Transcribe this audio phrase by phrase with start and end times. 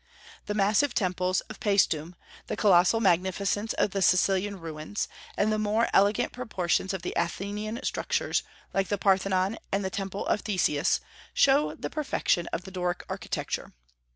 [0.47, 2.15] The massive temples of Paestum,
[2.47, 7.79] the colossal magnificence of the Sicilian ruins, and the more elegant proportions of the Athenian
[7.83, 8.41] structures,
[8.73, 11.01] like the Parthenon and Temple of Theseus,
[11.35, 13.73] show the perfection of the Doric architecture.